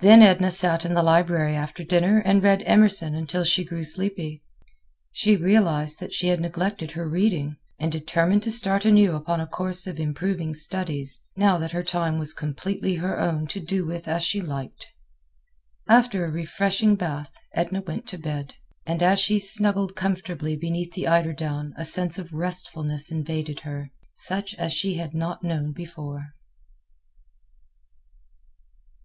Then 0.00 0.22
Edna 0.22 0.50
sat 0.50 0.84
in 0.84 0.94
the 0.94 1.04
library 1.04 1.54
after 1.54 1.84
dinner 1.84 2.18
and 2.18 2.42
read 2.42 2.64
Emerson 2.66 3.14
until 3.14 3.44
she 3.44 3.62
grew 3.64 3.84
sleepy. 3.84 4.42
She 5.12 5.36
realized 5.36 6.00
that 6.00 6.12
she 6.12 6.26
had 6.26 6.40
neglected 6.40 6.90
her 6.90 7.08
reading, 7.08 7.58
and 7.78 7.92
determined 7.92 8.42
to 8.42 8.50
start 8.50 8.84
anew 8.84 9.14
upon 9.14 9.38
a 9.38 9.46
course 9.46 9.86
of 9.86 10.00
improving 10.00 10.52
studies, 10.52 11.20
now 11.36 11.58
that 11.58 11.70
her 11.70 11.84
time 11.84 12.18
was 12.18 12.34
completely 12.34 12.96
her 12.96 13.20
own 13.20 13.46
to 13.46 13.60
do 13.60 13.86
with 13.86 14.08
as 14.08 14.24
she 14.24 14.40
liked. 14.40 14.88
After 15.86 16.24
a 16.24 16.30
refreshing 16.32 16.96
bath, 16.96 17.32
Edna 17.54 17.82
went 17.82 18.08
to 18.08 18.18
bed. 18.18 18.56
And 18.84 19.00
as 19.00 19.20
she 19.20 19.38
snuggled 19.38 19.94
comfortably 19.94 20.56
beneath 20.56 20.92
the 20.94 21.06
eiderdown 21.06 21.72
a 21.76 21.84
sense 21.84 22.18
of 22.18 22.32
restfulness 22.32 23.12
invaded 23.12 23.60
her, 23.60 23.92
such 24.16 24.56
as 24.56 24.72
she 24.72 24.94
had 24.94 25.14
not 25.14 25.44
known 25.44 25.70
before. 25.70 26.34